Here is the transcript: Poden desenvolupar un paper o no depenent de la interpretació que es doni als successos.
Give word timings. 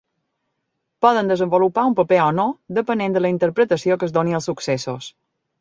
Poden 1.05 1.29
desenvolupar 1.31 1.83
un 1.91 1.93
paper 2.01 2.19
o 2.23 2.31
no 2.39 2.47
depenent 2.81 3.19
de 3.19 3.25
la 3.27 3.33
interpretació 3.37 3.99
que 4.01 4.11
es 4.11 4.17
doni 4.19 4.39
als 4.39 4.51
successos. 4.53 5.15